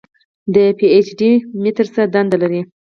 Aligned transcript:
د 0.53 0.55
پي 0.77 0.85
ایچ 0.93 1.09
متر 1.63 1.85
څه 1.93 2.01
دنده 2.13 2.37
لري. 2.43 2.61